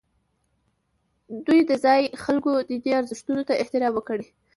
دوی 1.45 1.59
د 1.69 1.71
ځایي 1.83 2.05
خلکو 2.23 2.49
دیني 2.69 2.91
ارزښتونو 2.99 3.41
ته 3.47 3.53
احترام 3.61 3.91
وکړي. 3.95 4.27